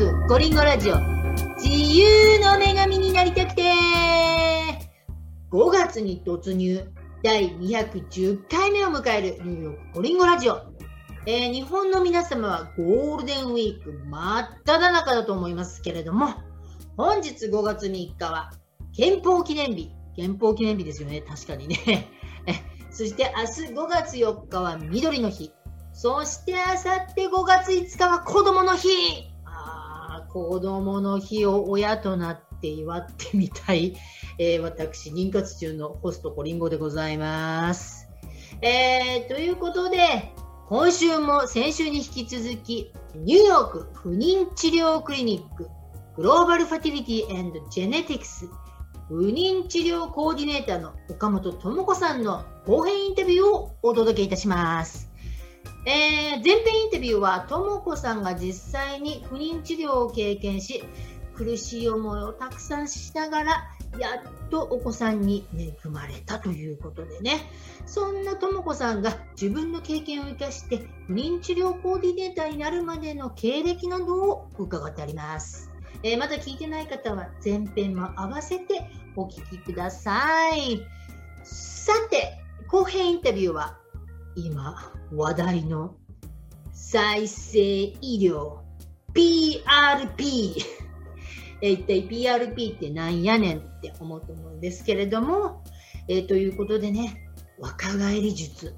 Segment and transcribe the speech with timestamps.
[0.00, 0.98] ークゴリンゴラジオ。
[1.58, 3.62] 自由の女神になりたくて。
[5.50, 6.82] 5月に突入。
[7.22, 10.62] 第210回目を迎えるニューヨークゴリンゴラジオ、
[11.26, 16.28] えー、日本の皆様はゴールデンウィーク真っ只中だと思いますけれども。
[16.96, 18.52] 本日5月3日は
[18.96, 19.90] 憲法記念日。
[20.16, 21.20] 憲法記念日ですよね。
[21.20, 22.08] 確かにね。
[22.90, 25.52] そして明日5月4日は緑の日。
[25.92, 29.29] そしてあさって5月5日は子供の日。
[30.32, 33.96] 子供の日を親となって祝ってみたい、
[34.38, 38.08] えー、私、妊活中のホストコリンゴでございます。
[38.62, 40.32] えー、ということで、
[40.68, 45.68] 今週も先週に引き続き、ニューヨーク不妊治療クリニック、
[46.16, 48.48] グローバルファティリティジェネティクス、
[49.08, 55.09] 不妊治療コーディネーターの岡本智子さんの後編インタビューをお届けいたします。
[55.86, 60.84] えー、前編インタビューは、とも子さんが実際に不妊治療を経験し、
[61.34, 67.50] 苦しい思いをたくさんしながら、やっとお子さんに恵まれたということでね、
[67.86, 75.70] そんなとも子さんが自分の経験を生かして、不妊治療コーディネーターになるまでの経歴などを伺ってあります。
[76.02, 80.82] えー、まだ聞いてない方は前編も合わせてお聞きください。
[81.42, 83.79] さて、後編インタビューは
[84.36, 85.96] 今話題の
[86.72, 88.58] 再生医療
[89.12, 90.62] PRP
[91.62, 95.62] 一体 PRP ってなんやねんって思うと思うんですけれども、
[96.08, 98.74] えー、ということでね若返り術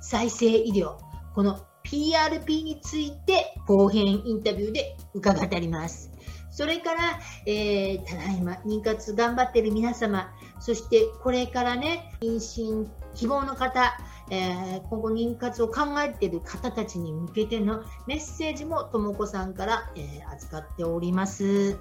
[0.00, 0.96] 再生医療
[1.34, 6.10] この PRP について後編インタビューで伺ってあります。
[6.50, 13.94] それから、えー、ただいま妊活頑張ってる皆様そしてこれからね妊娠希望の方
[14.30, 21.76] えー、今後妊活を考えている方たちに向けてのメッセージもとも子さんから、えー、預かっております。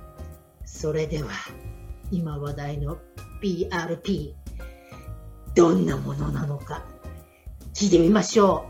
[0.64, 1.30] それでは、
[2.12, 2.98] 今話題の
[3.42, 4.34] PRP、
[5.56, 6.84] どんなものなのか、
[7.74, 8.66] 聞いてみましょ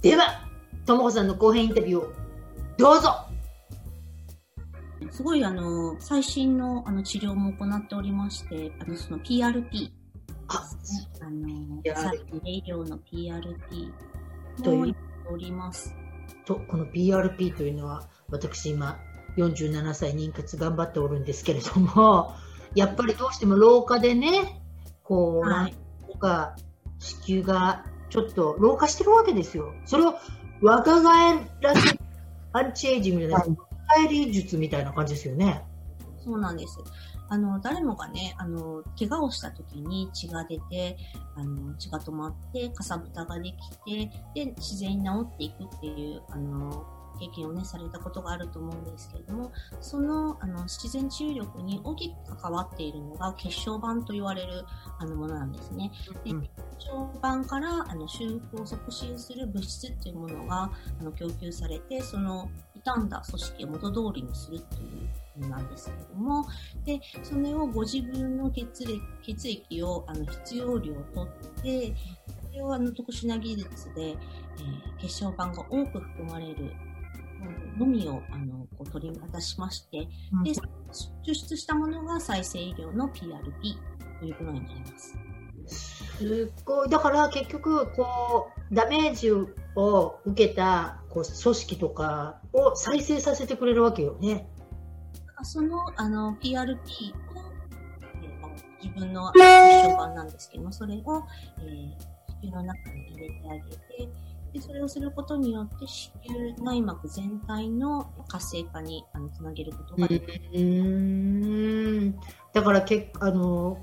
[0.00, 0.02] う。
[0.02, 0.48] では、
[0.86, 2.12] とも子さんの後編インタビューを、
[2.76, 3.26] どうぞ
[5.10, 9.90] すごいあの最新のあの治療も行っておりまして、あのその PRP
[10.50, 10.68] あ
[11.22, 11.80] あの、
[12.44, 13.92] 医療の PRP
[14.62, 14.96] と言って
[15.30, 15.94] おります。
[16.44, 18.98] と、この PRP というのは、私今、
[19.36, 22.34] 47歳妊活頑張っておるんですけれども、
[22.74, 24.60] やっぱりどうしても廊下でね、
[25.04, 25.74] こう、はい、
[26.10, 26.56] とか
[26.98, 29.72] 子宮がちょっと老化してるわけですよ。
[29.84, 30.14] それを
[30.60, 31.96] 若返らせ、
[32.52, 35.64] アンチエイジングじゃない、若返り術みたいな感じですよね。
[36.24, 36.78] そうなんです。
[37.30, 40.96] あの、誰もがね、あの、怪我をした時に血が出て、
[41.36, 46.84] あの、血が止まって、かさぶたができて、で、自然に治っていくっていう、あの、
[47.20, 54.64] 経験をね、されたことがあると思うんですけれども、その、あの、自然治癒力に大きく関わっているのが血小板と言われる、
[54.98, 55.92] あの、ものなんですね。
[56.24, 62.48] で、血小板から、あの、修復を促進する物質っていうものが、あの、供給されて、その、
[62.84, 65.08] 傷んだ組織を元通りにするという
[65.48, 66.46] なんですけれども、
[66.84, 71.28] で、それをご自分の血液血液をあの必要量とっ
[71.62, 71.94] て、
[72.50, 76.72] それをあの特殊な技術で、えー、血小板が多く含まれる
[77.78, 83.20] のみをあのこう取り渡しまして、うん、で、抽出したものが再生医療の PRP
[84.18, 85.18] ということになります。
[85.66, 86.88] すっごい。
[86.88, 94.48] だから結局、こう、ダメージを受けたこう組織とかを再生させてくれるわけよね。
[95.44, 96.76] そのあの PRP を、
[98.22, 101.24] えー、自分の血小板なんですけども、それを、
[101.58, 103.60] えー、子宮の中に入れてあげ
[104.06, 104.08] て、
[104.52, 110.40] でそれをすることによって子宮内膜全体の活性化にあのつなげることができる。
[110.54, 112.14] うん
[112.52, 113.78] だからけあの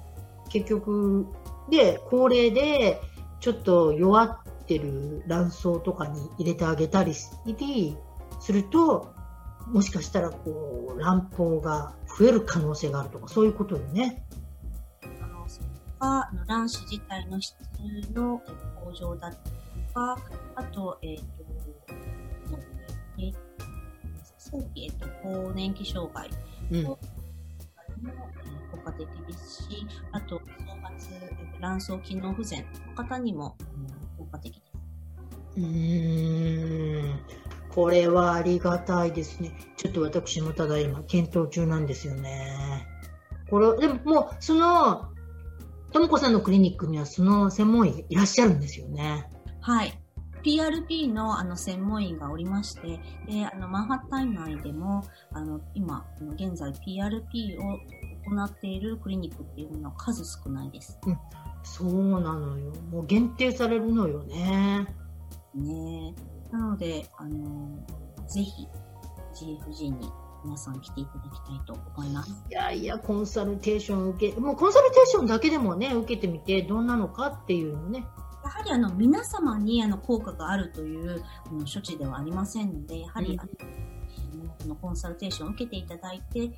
[0.49, 1.27] 結局
[1.69, 3.01] で高齢で
[3.39, 7.31] ちょっと弱ってる卵巣とかに入れてあげたりす
[8.51, 9.13] ると
[9.71, 14.23] もしかしたらこう卵胞が増える可能性があるとかそういうことよね。
[15.01, 15.65] 可能性と
[15.99, 17.55] か卵子自体の質
[18.13, 18.41] の
[18.83, 19.43] 向上だったり
[19.87, 20.17] とか
[20.55, 21.23] あと,、えーと
[23.17, 23.33] えー、
[24.37, 26.29] 早期、えーと、更年期障害
[26.71, 26.97] の、
[28.01, 28.11] うん、
[28.71, 30.41] 効果的ですしあと
[31.59, 33.57] 卵巣機能不全の方にも、
[34.19, 34.77] うん、効果的です。
[35.57, 37.46] うん
[37.77, 39.51] これはありがたいですね。
[39.75, 42.87] ちょっと私もただ今検討中なんですよね。
[43.51, 45.11] これ、でももう、その、
[45.91, 49.29] ともこさんのクリニックにはその専門医いらっしゃるんですよね。
[49.61, 49.93] はい。
[50.41, 56.03] PRP のあの専門医がおりまして、で、あの、マンハッタン内でも、あの、今、
[56.33, 57.77] 現在 PRP を
[58.25, 60.99] 行っているクリニックっていうのは数少ないです。
[61.61, 62.73] そうなのよ。
[62.89, 64.87] もう限定されるのよね。
[65.53, 66.15] ね
[66.51, 67.69] なので、あの、
[68.27, 68.67] ぜひ、
[69.33, 70.09] GFG に
[70.43, 72.31] 皆さん来ていただきたいと思います。
[72.49, 78.05] いやいや、コンサルテーション受け、もうコンサルテーションだけでもね、受けてみて、どんなのかっていうのね。
[78.43, 81.21] やはりあの皆様にあの効果があるという
[81.51, 83.77] 処置ではありませんので、やはり、うん
[84.59, 86.55] あのコンサルテーションを受けていただいて、検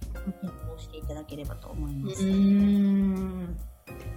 [0.74, 2.24] 討していただければと思いうます。
[2.24, 3.58] ーん。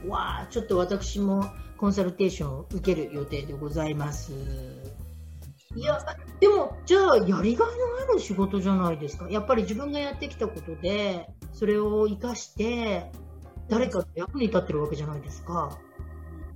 [0.09, 1.45] わあ、ちょっと私も
[1.77, 4.33] コンサルテーションを受ける予定でございます。
[5.75, 5.99] いや、
[6.41, 7.65] でも、じゃあ、やりがいの
[8.11, 9.29] ある仕事じゃないですか。
[9.31, 13.11] やっぱり自分がやってきたことで、それを生かして、
[13.69, 15.79] 誰かの役に立ってるわけじゃないですか。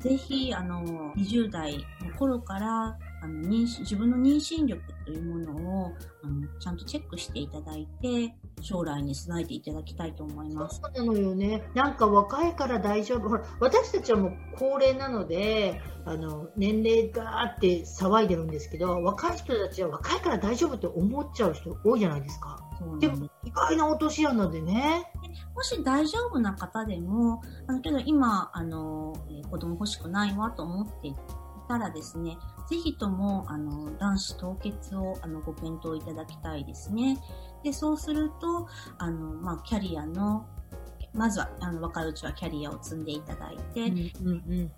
[0.00, 5.92] ぜひ、あの、20代の頃から、あの妊娠自分の妊娠力というものを
[6.22, 10.80] あのちゃんとチェックしていただいて、将来に備えていただきたいと思います。
[10.82, 11.62] そうなのよね。
[11.74, 13.28] なんか若いから大丈夫。
[13.28, 22.62] ほら、私たちはもう高齢なので、あの、年齢があって騒いでるんですけど、若い人たちは若いから大丈夫って思っちゃう人多いじゃないですか。
[23.00, 25.10] でも意外な落とし穴でね。
[25.54, 31.14] もし大丈夫な方でも、あのけど今、あの、えー子供欲しくないわと思ってい
[31.68, 32.36] たらですね、
[32.68, 37.18] ぜひとも、あの、卵子凍結を、あの、ご検討いただきたいですね。
[37.66, 38.68] で、そうすると、
[38.98, 40.46] あの、まあ、キャリアの、
[41.12, 44.72] まずは、あの、若いうちはキャリアを積んでいただいて、うんうん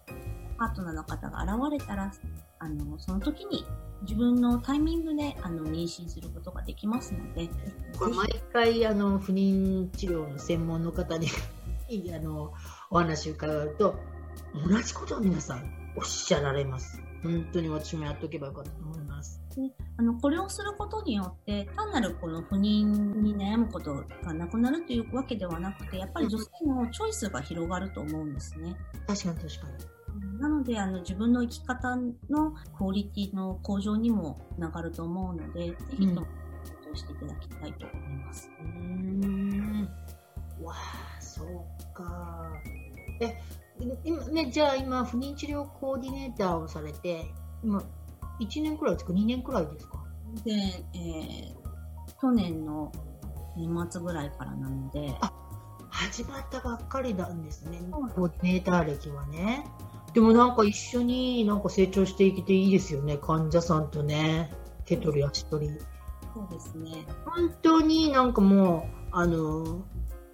[0.59, 2.11] パートナーの方が現れたら、
[2.59, 3.65] あの、その時に
[4.03, 7.49] 自分のタイミングで、あの、妊娠することができますので、
[7.97, 11.29] これ毎回あの不妊治療の専門の方に
[12.13, 12.53] あの
[12.91, 13.95] お話を伺うと
[14.67, 17.01] 同じことを皆さんおっしゃられます。
[17.23, 18.71] 本当に私もやっとけばよかった
[19.59, 19.93] と思います。
[19.99, 28.77] あの、これをすることによって、単なるこの不妊に悩むことがなくなるというわけではなくて、やっぱり女性のチョイスが広がると思うんですね。
[29.07, 30.41] 確かに確かに。
[30.41, 36.27] なので、あの、自分の生き方のクオリティの向上にもつながると思うので、ぜひとも
[36.65, 38.51] 検討していただきたいと思います。
[38.61, 39.89] うーん。
[40.63, 42.53] わあ、そうか。
[43.21, 43.37] え、
[44.05, 47.27] 今ね、じゃあ今、不妊治療コーディネーターをされて、
[47.63, 47.83] 今、
[48.41, 50.05] 1年くらいですか ?2 年くらいですか？
[50.45, 50.53] で、
[50.95, 51.59] えー
[52.21, 52.91] 去年の
[53.57, 55.15] 年末ぐらいからなので、
[55.89, 59.65] 始まったばっかりなんですねコーディネーター歴はね。
[60.15, 64.51] でもなんか一緒になんか成長していけていいですよね、患者さんとね、
[64.85, 65.75] 手取り足取り。
[66.35, 67.05] そうですね。
[67.25, 69.83] 本当になんかもう、あの、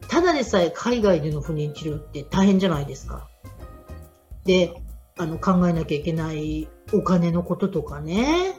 [0.08, 3.28] ただでさえ海外での不妊治療って大変じゃないですか。
[4.44, 4.82] で、
[5.16, 8.54] あの、考えなきゃいけないお金のこととかね。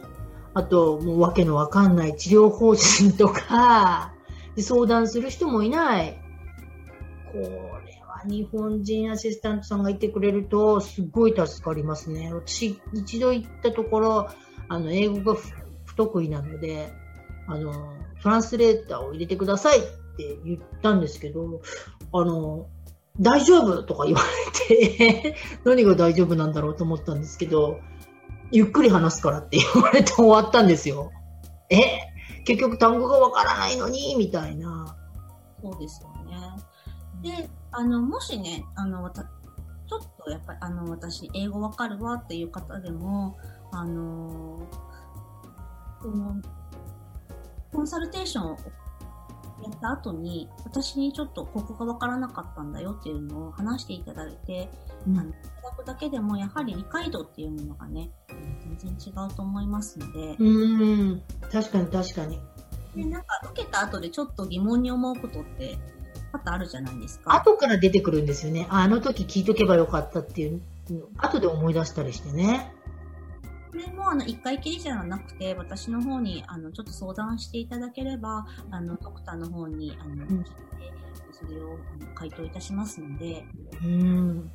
[0.53, 4.13] あと、もうわけのわかんない治療方針とか、
[4.57, 6.17] 相談する人もいない。
[7.29, 12.33] これは日本人アシスタントさんがいてくれると、すごい助かりますね。
[12.33, 14.29] 私、一度行ったところ、
[14.69, 15.39] あの、英語が
[15.83, 16.89] 不得意なので、
[17.47, 17.73] あの、
[18.23, 21.61] トランスレーターを入れてくださいって言ったんですけど、
[22.13, 22.69] あの、
[23.19, 23.83] 大丈夫？
[23.83, 24.21] とか言わ
[24.69, 27.79] れて、 何が大丈夫なんだろうと思ったんですけど、
[28.51, 31.11] ゆっくり話すからって言われて終わったんですよ。
[31.69, 31.99] え？
[32.45, 34.95] 結局単語がわからないのにみたいな。
[35.61, 36.37] そうですよね。
[37.21, 43.37] で、あの、もしね、あの、ちょっとやっぱり、あの、私、英語わかるわっていう方でも、
[43.71, 44.59] あの、
[46.01, 46.35] この、
[47.73, 48.57] コンサルテーションを
[49.63, 54.69] やった後に、私にちょっとここがわからなかったんだよっていうのを話していただいて、
[55.07, 58.11] うんあのいただくだけでも、やはり理解度っていうものがね、
[58.79, 61.21] 全然違うと思いますので、うーん、
[61.51, 62.39] 確かに確かに。
[62.95, 65.77] でなんか受けた後でちょっと疑問に思うことって
[66.31, 67.33] 多々あるじゃないですか。
[67.33, 68.67] 後から出てくるんですよね。
[68.69, 72.74] ああの時聞いとけばよかったっていうの、後で思い出したりしてね。
[73.75, 80.51] これもあの一回きりじゃなくて、私の方にあのちょっと相談していただければ、あのドクターの方にあの、ん聞いて
[81.33, 83.45] それをあの回答いたしますので、
[83.83, 84.49] うん。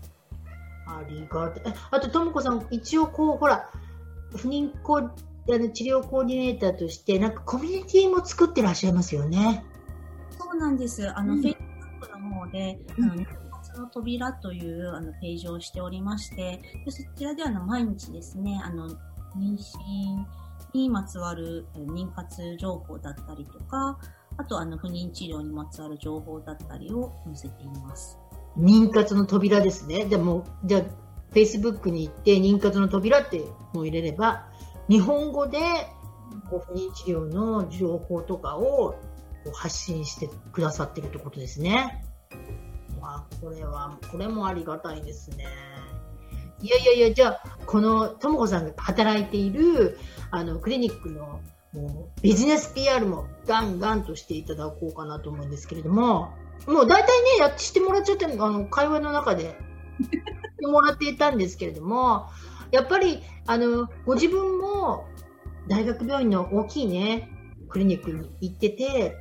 [0.87, 3.69] ありがたあと、ともこさん、一応こう、ほら、
[4.37, 5.03] 不妊コあ
[5.47, 9.67] の治療コーディネーターとして、なんかコミュニティも作ってらっしゃいますよね。
[10.31, 11.07] そうなんです。
[11.15, 13.27] あの、うん Facebook の方で、うんあの、
[13.81, 18.89] の扉というあのページをしておりまして、でそちらではの毎日ですね、あの、
[19.37, 20.25] 妊娠
[20.75, 23.99] にまつわる妊活情報だったりとか、
[24.37, 28.19] あとあの不妊治療にまつわる情報だったりを載せています。
[28.59, 30.05] 妊活の扉ですね。
[30.05, 30.83] でも、じゃあ、
[31.33, 33.39] Facebook に行って、妊活の扉って
[33.73, 34.47] もう入れれば、
[34.89, 35.59] 日本語で
[36.51, 38.97] こう不妊治療の情報とかを
[39.55, 42.05] 発信してくださってるってことですね。
[43.41, 45.47] これは、これもありがたいですね。
[46.63, 49.99] いやいやいや、じゃあ、このともこさんが働いている
[50.31, 51.41] あのクリニックの
[51.73, 56.35] もうビジネス PR もガンガンとしていただこうかなと思うんですけれども、
[56.67, 59.57] もう大体ね、やってしてもらっちゃってあの会話の中で
[60.01, 60.09] し
[60.59, 62.29] てもらっていたんですけれども、
[62.73, 65.07] やっぱりあのご自分も
[65.69, 67.31] 大学病院の大きいね、
[67.69, 69.17] クリニックに行ってて、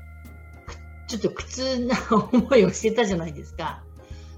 [1.10, 1.96] ちょっと苦痛な
[2.32, 3.84] 思いをしてたじゃないですか。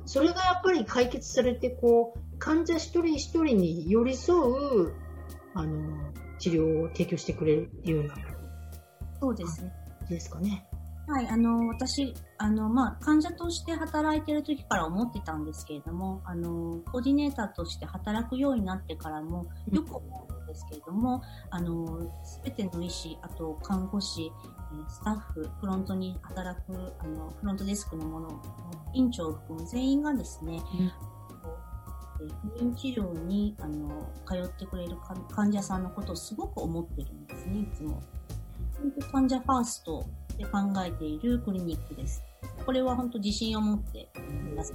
[0.06, 4.94] それがやっぱり解決されて、こう、患者一人一人に寄り添う、
[5.54, 8.16] あの、治療を提供してくれるっていうような。
[9.20, 9.72] そうですね。
[10.10, 10.66] ですかね。
[11.08, 24.32] はい、あの、私、あの、まあ、患者として働いてる時から思ってたんですけれども、あの、コーディネーターとして働くようになってからも、よく思うんですけれども、あの、すべての医師、あと看護師、
[24.88, 28.42] スタッフ、フロントに働く、あの、フロントデスクのもの、
[28.94, 30.62] 院長を含む全員がですね、
[32.18, 34.96] 不妊治療にあの通ってくれる
[35.32, 38.02] 患者さんのことをすごく思ってるんですね、いつも。
[38.80, 40.06] 本当患者ファースト
[40.38, 42.24] で考えているクリニックです。
[42.66, 44.10] これは本当自信を持って
[44.56, 44.74] 出す。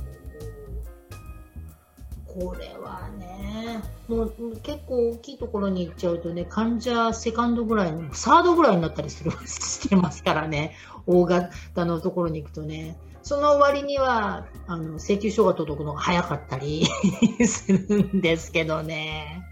[2.38, 10.76] これはね、もう結構大きいところに行っちゃうとね、患者セカンドぐらいの、サードぐらいになったりする してますからね、
[11.06, 12.98] 大型のところに行くとね。
[13.22, 16.86] その割には、あの、請求書が届くのが早かったり
[17.46, 19.42] するんですけどね。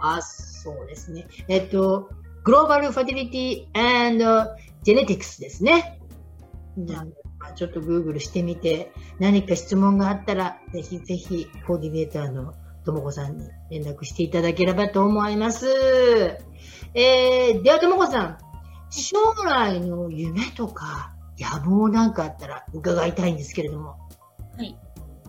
[0.00, 1.28] あ、そうですね。
[1.46, 2.08] えっと、
[2.42, 4.24] グローバルファティリティ and
[4.82, 6.00] Genetics ですね。
[6.78, 7.06] じゃあ、
[7.54, 15.66] ちょっと Google してみて、何か質問があったら、ぜひぜひ、コーディネーターのともこさんに連絡していただければと思います。
[16.94, 18.38] えー、ではともこさん、
[18.90, 23.96] 将来の夢とか、野望なんかあったら伺いたいんですけれども。
[24.56, 24.76] はい。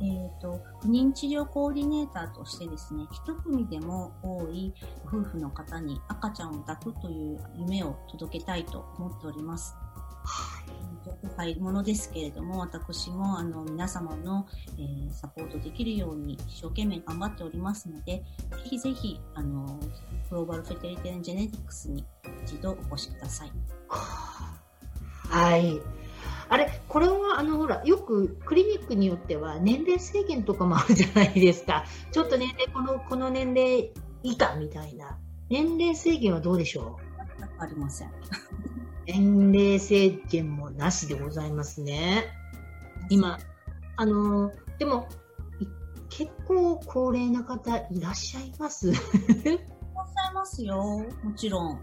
[0.02, 4.74] え、ー、と、不妊治療コーディネーターとしてですね、一組でも多い
[5.06, 9.76] 夫婦の方に赤ちゃんを抱くという夢を届けたいと思っております。
[11.36, 14.46] はい、ものですけれども、私もあの皆様の、
[14.78, 18.24] えー、サポートできるように一生懸命頑張っておりますので、ぜ
[18.64, 19.80] ひぜひ、あの、
[20.30, 22.06] グローバルフェテリテンジェネティクスに
[22.46, 23.52] 一度お越しください。
[23.90, 25.82] はい。
[26.50, 31.86] あれ、これは、あの、ほら、よくクリニックによっては年齢制限とかもあるじゃないですか。
[32.12, 35.18] ちょっと年齢、この、この年齢以下みたいな。
[35.50, 37.00] 年齢制限はどうでしょ
[37.40, 37.44] う？
[37.60, 38.12] ありません。
[39.06, 42.26] 年齢制限もなしでございますね。
[43.10, 43.38] 今、
[43.98, 45.08] あの、でも、
[46.10, 48.92] 結構高齢な方いらっしゃいます？
[48.92, 51.06] いらっしゃいますよ。
[51.24, 51.80] もちろん。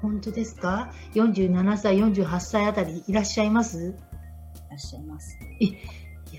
[0.00, 3.88] 本当ですか ?47 歳、48歳あたりいらっしゃいます？
[3.88, 5.36] いらっしゃいます。
[5.58, 5.76] い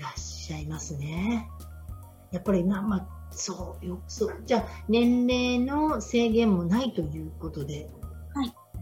[0.00, 1.46] らっしゃいますね。
[2.32, 4.42] やっぱりな、まあ、そうよ、そう。
[4.46, 7.90] じゃあ、年齢の制限もないということで。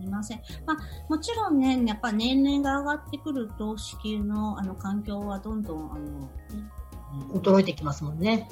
[0.09, 0.41] ません。
[0.67, 0.77] まあ、
[1.09, 6.29] もちろんね、やっぱ年齢が上がってくると、子宮のあの環境はどんどん、あの、ね、
[7.33, 8.49] 衰えてきますもんね。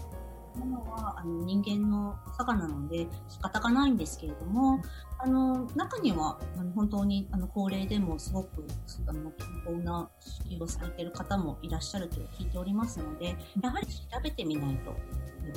[0.57, 4.81] ものはあの人間の差がなので仕方がないんですけれども、
[5.19, 8.67] あの中にはあの本当にあの高齢でもすごく
[9.07, 14.91] あの健康な支給をされている方もいらっしゃると聞いておりますので、やはり調べてみないと、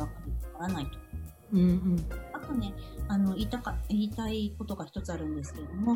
[0.01, 0.13] わか
[0.59, 0.91] らないと。
[1.51, 2.73] うんうん、あとね、
[3.07, 5.95] あの言いたか言いたいことが一つあるんですけれども、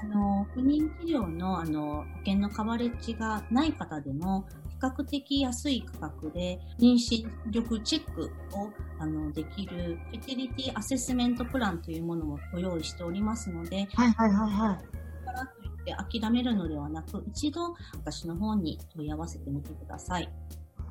[0.00, 4.46] あの不妊治療のあの保険のカバレッジがない方でも、
[4.82, 15.24] 較的安い価格で妊娠力チェックをあのできるフェテリティアセスメントプランというものもご用意しておりますので、はいはいはいはい。
[15.24, 20.28] からといって諦めるのではなく、一度私の方に問い合わせてみてください。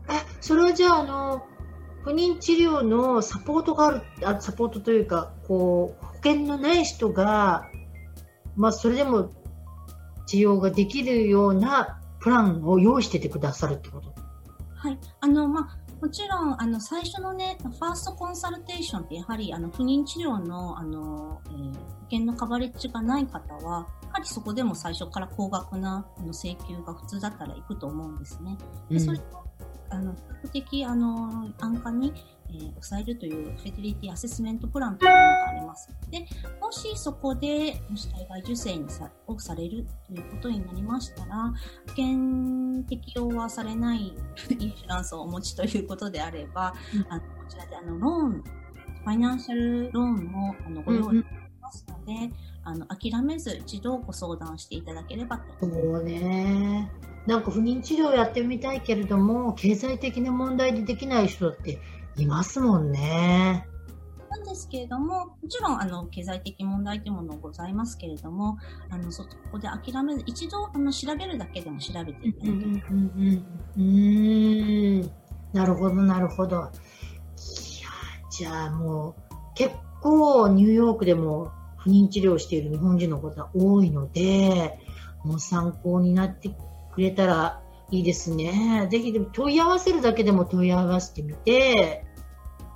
[0.09, 1.45] え、それはじゃあ、あの、
[2.03, 7.69] 不妊治療のサポートがある、あサポートというか、こう、保険のない人が、
[8.55, 9.31] まあ、それでも
[10.25, 14.13] 治療ができるようなプランを用意しててくださるってこと？
[14.75, 14.99] はい。
[15.19, 21.79] あの、まあ、もちろん、あの、最初のね、ファーストコンサルテーションってやはり、あの、不妊治療の、あの、えー、保
[22.09, 28.57] 険のカバレッジがない方は、やはりそこでも最初から高額なあの請求が普通だったら行くと思うんですね。
[28.89, 29.45] で、それと、
[29.91, 32.13] あの、比較的、あの、安価に、
[32.49, 35.89] えー、抑えるというフェテリティアセスメントプランというものがあります。
[36.09, 36.25] で、
[36.59, 41.53] もしそこで、もし体外受精にさをされるということになりましたら、保
[41.89, 44.13] 険適用はされない
[44.49, 48.43] インシュランスをお持ちということであれば、うん、あのこちらであのローン、
[49.03, 51.23] ファイナンシャルローンもあのご用意
[51.61, 52.33] ますので、
[52.63, 55.65] あの、諦めず一度ご相談していただければと。
[55.65, 56.91] そうね。
[57.25, 61.79] なんか不妊治療やってみたいけれども、経済的な問題でできない人って
[62.17, 63.67] いますもんね。
[64.29, 68.57] なんですけれども、もちろん、あの、経済的問題というものございますけれども、
[68.89, 72.55] あの、そこで諦めず、一度、あの、調べるだけでも調べていただける。
[72.89, 73.11] うん
[73.77, 75.11] うんうん。
[75.53, 76.57] なるほど、なるほど。
[76.57, 76.69] いや、
[78.31, 79.15] じゃあもう、
[79.53, 81.51] 結構ニューヨークでも
[81.83, 84.79] 不妊治療している日本人の方多いので、
[85.23, 86.49] もう参考になって
[86.93, 88.87] くれたらいいですね。
[88.91, 92.05] ぜひでも問い合わせるだけでも問い合わせてみて、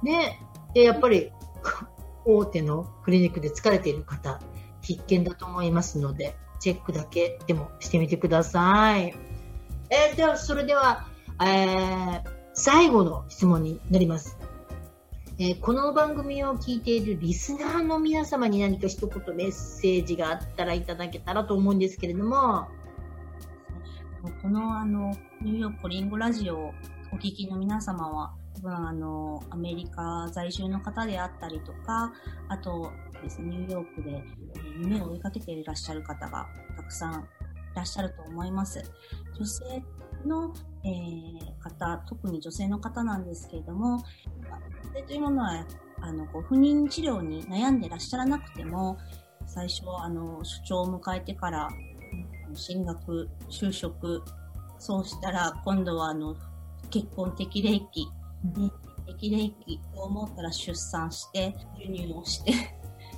[0.04, 0.40] ね。
[0.74, 1.32] で、やっぱり
[2.26, 4.40] 大手のクリニックで疲れている方、
[4.82, 9.14] 必見だと思いますので、チェックだけでもしてみてください。
[9.90, 11.08] えーでは、それでは、
[11.42, 14.38] えー最後の質問になります。
[15.38, 22.70] えーこの番組を聞いているリスナーの皆様に何か一言メッセージがあったらいただけたらと思うんですけれども、
[24.42, 26.74] この、あの、ニューヨークコリンゴラジオを
[27.12, 32.14] お聞きの皆様は、多分あの、アメリカ在住の方であったりとか、
[32.48, 32.90] あと
[33.22, 34.24] ですね、ニューヨークで
[34.80, 37.18] 夢を追いかけていらっしゃる方がたくさんい
[37.76, 38.82] らっしゃると思います。
[39.38, 39.84] 女性
[40.26, 40.54] の、
[40.86, 44.04] えー方、特に女性の方なんですけれども、女
[44.94, 45.66] 性というものは、
[46.02, 48.98] あの、こう不妊治療に悩んでらっしゃらなくても、
[49.48, 51.70] 最初、あの、所長を迎えてから、
[52.54, 54.24] 進学、就職、
[54.78, 56.36] そうしたら、今度は、あの、
[56.92, 58.08] 結婚適齢期、
[58.56, 58.64] うん。
[58.64, 58.72] ね
[59.08, 62.54] 適齢期と思ったら出産して、授乳をして、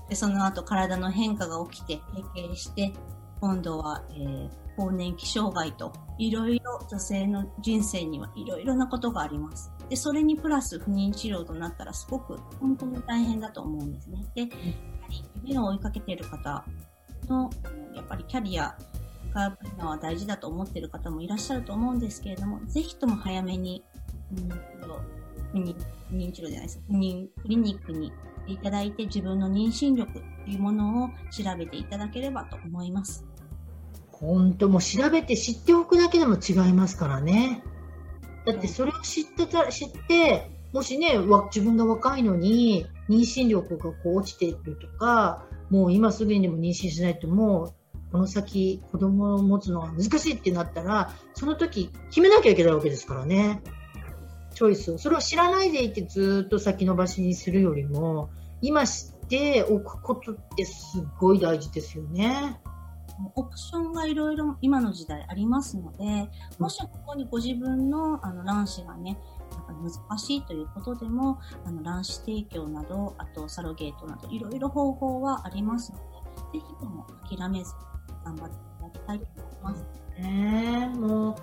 [0.10, 2.94] で、その後体の変化が起きて、閉経して、
[3.40, 9.72] 今度は、えー更年期障害と、いろいろ女性の人生にはいろいろなことがあります。
[9.90, 14.26] で、それにプラス不妊治療となったらすごく本当に大変だと思うんですね。
[14.36, 14.52] で、やは
[15.10, 16.64] り夢を追いかけている方
[17.28, 17.50] の、
[17.96, 18.78] やっぱりキャリア
[19.34, 23.84] が今は大事だと思っている方もいらっしゃると思うんですけれども、ぜひとも早めに、
[24.38, 24.50] うん
[25.52, 25.76] 不妊
[26.10, 26.82] 不妊治療じゃないです。
[26.88, 33.26] 不妊クリニックに行っていただいて自分の妊娠力というものを調べていただければと思います。
[34.19, 37.63] 本当もう調べて知っておくだけでも違いますからね。
[38.45, 53.62] だってそれを知ってた、知って、もしね、わ自分が若いのに妊娠力がこう落ちているとか、もう今すぐにでも妊娠しないともう、この先子供を持つのが難しいってなったら、その時決めなきゃいけないわけですからね。
[54.53, 54.97] チョイスを。
[54.97, 58.30] それを知らないでいてずっと先延ばしにするよりも、
[58.62, 62.60] 今知っておくことってすごい大事ですよね。
[63.36, 69.17] オプションがいろいろ今の時代ありますので、もしここにご自分のあの卵子がね、
[69.51, 75.97] なんか難しいということでも、あの卵子提供など、あとサロゲートなど、いろいろ方法はありますの
[76.51, 77.73] で、ぜひとも諦めず
[78.23, 79.25] 頑張っていただきたいと
[79.62, 79.86] 思います。
[80.19, 81.36] ねえもう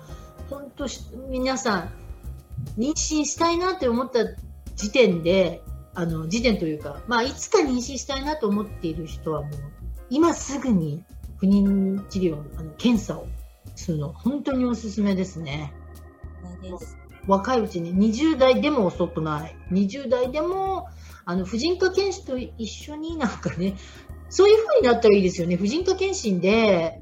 [0.49, 1.89] 本当し皆さん
[2.77, 4.25] 妊娠したいなって思った
[4.75, 5.61] 時点で
[5.93, 9.51] あの時点というか、まあ、いつか妊娠したいなと思っている人はもう
[10.09, 11.03] 今すぐに
[11.45, 13.27] 不妊治療あの検査を
[13.75, 15.73] するの本当におすすめですね。
[16.61, 16.97] です。
[17.27, 17.95] 若いうちに。
[17.95, 19.55] 20代でも遅くない。
[19.71, 20.87] 20代でも
[21.25, 23.75] あの婦人科検診と一緒になんかね
[24.29, 25.55] そういう風になったらいいですよね。
[25.55, 27.01] 婦人科検診で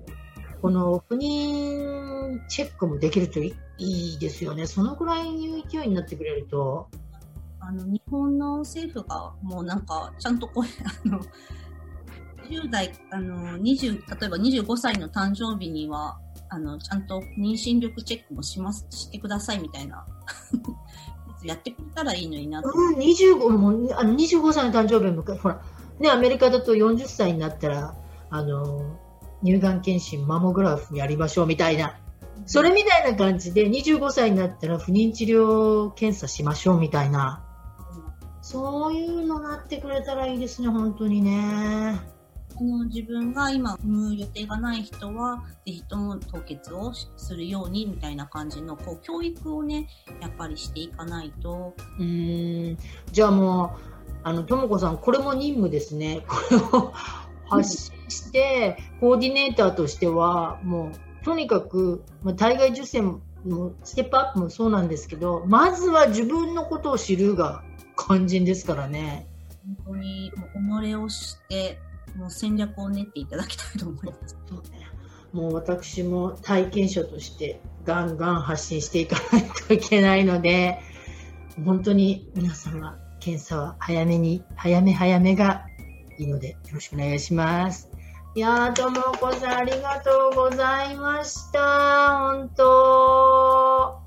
[0.62, 4.67] この不妊チェックもできるといいいですよね。
[4.67, 6.89] そのくらいの勢いになってくれると。
[7.65, 10.63] あの、日本の政府がもうなんか、ちゃんとこう、
[11.06, 11.21] あの、
[12.49, 16.17] 10代、あの、20、例えば25歳の誕生日には、
[16.49, 20.06] あの、ちゃんと妊娠力チェックもします、してくださいみたいな、
[21.43, 22.69] やってくれたらいいのになと。
[22.69, 25.62] うん、25もうあの25歳の誕生日を迎えほら、
[25.99, 27.95] ね、アメリカだと40歳になったら
[28.29, 28.97] あの
[29.43, 31.97] 乳がん検診マンモグラフやりましょうみたいな。
[32.45, 37.43] それみたいな感じで25歳になったら不妊治療検査しましょうみたいな。
[38.41, 42.01] そういうのなってくれたらいいですね本当にね
[42.56, 49.88] あの自分が今産む予定がない人は、ぜひとも凍結をしするようにみたいな感じの、こう、教育をね、
[50.22, 52.78] やっぱりしていかないと、うーん。
[53.12, 56.24] じゃあもうあのともこさんこれも任務ですね。
[56.28, 56.94] これを
[57.46, 63.22] 発信してコーディネーターとしてはもうとにかく、まあ、体外受精も
[63.84, 67.63] ステップアップもそうなんですけどまずは自分のことを知るが
[67.98, 69.28] 肝心ですからね。
[69.86, 70.32] 本当に
[70.82, 71.80] 己をして、
[72.15, 74.38] もう戦略を練っていただきたいと思います。
[74.47, 74.88] そうね
[75.32, 80.80] もう私も体験者としてガンガン発信していかないといけないので
[81.65, 85.65] 本当に皆様検査は早めに早め早めが
[86.17, 87.89] いいので、よろしくお願いします。
[88.36, 92.34] いやー、ともこさん、ありがとうございました。
[92.34, 94.02] 本当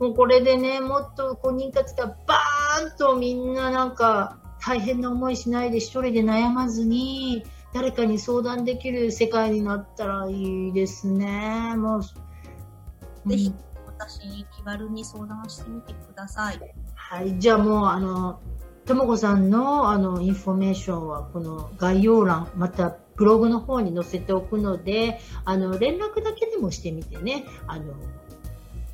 [0.00, 11.74] もうこれでね、もっとこう妊活がバーンとみんななんか大変な思いしないで一人で悩まずに、誰かに相談できる世界になったらいいですね。
[11.76, 13.70] もう、ぜひうん
[14.00, 16.58] 私に気軽に相談してみてください。
[16.94, 18.40] はい、じゃあもう、あの、
[18.86, 27.92] ともこさんの、あの、インフォメーションは、この概要欄、また、ブログの方に載せておくので、あの、連絡だけでもしてみてね、あの、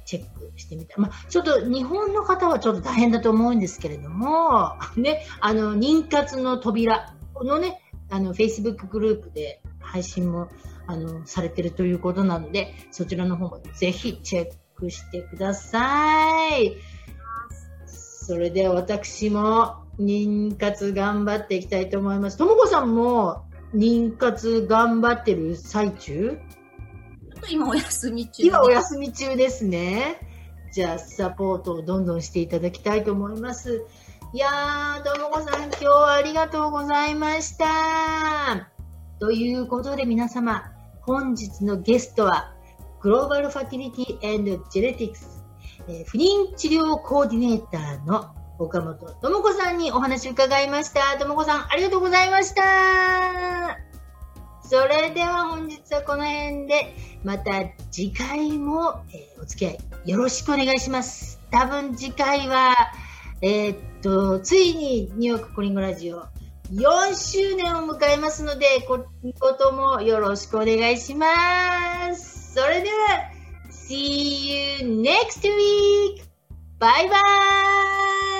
[0.06, 0.98] チェックしてみた。
[0.98, 10.48] まあ、ちょっと日本の方はちょっと大変だと思うんですけれども、 ね、あの、妊活の扉のね、あの、Facebook グループで配信も、
[10.86, 16.76] あの、されてるということなので、そちらの方もぜひチェックしてください。
[17.86, 22.36] それでは私も妊活頑張っていきたいと思います。
[22.36, 26.38] ともこさんも妊活頑張ってる最中？
[27.50, 30.20] 今お休み中今お休み中ですね。
[30.72, 33.86] じゃあサポートをどんどんしていただきたいと思います。
[34.32, 38.68] いやー、ともこさん今日はありがとうございました。
[39.18, 40.64] ということで皆様、
[41.00, 42.52] 本日のゲストは
[43.00, 44.18] グローバルファティリティ
[44.70, 45.42] ジェネティクス
[45.88, 51.18] えー不妊治療コーディネーターの岡本智子さんにお話を伺いました。
[51.18, 53.85] 智子さん、ありがとうございました。
[54.68, 59.72] それでは本日はこの辺で、また次回も、えーお付き合
[60.04, 61.40] いよろしくお願いします。
[61.52, 62.74] 多分次回は、
[63.42, 66.22] えーっと、ついにニューヨークコリンゴラジオ
[66.72, 69.06] 4周年を迎えますので、こ
[69.38, 71.26] こともよろしくお願いしま
[72.14, 72.54] す。
[72.54, 73.30] それでは、
[73.70, 76.24] See you next week!
[76.80, 78.35] Bye bye!